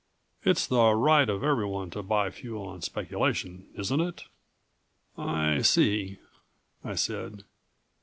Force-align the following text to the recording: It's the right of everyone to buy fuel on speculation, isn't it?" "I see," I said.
It's 0.43 0.65
the 0.65 0.95
right 0.95 1.29
of 1.29 1.43
everyone 1.43 1.91
to 1.91 2.01
buy 2.01 2.31
fuel 2.31 2.65
on 2.67 2.81
speculation, 2.81 3.67
isn't 3.77 4.01
it?" 4.01 4.23
"I 5.15 5.61
see," 5.61 6.17
I 6.83 6.95
said. 6.95 7.43